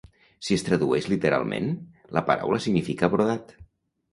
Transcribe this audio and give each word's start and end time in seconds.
Si 0.45 0.55
es 0.55 0.63
tradueix 0.69 1.09
literalment, 1.11 1.69
la 2.17 2.25
paraula 2.31 2.63
significa 2.67 3.11
"brodat". 3.17 3.55